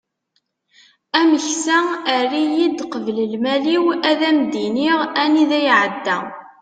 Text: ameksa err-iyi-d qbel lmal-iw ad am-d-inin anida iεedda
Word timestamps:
ameksa 1.19 1.77
err-iyi-d 2.17 2.79
qbel 2.93 3.17
lmal-iw 3.33 3.85
ad 4.09 4.21
am-d-inin 4.29 4.99
anida 5.23 5.59
iεedda 5.63 6.17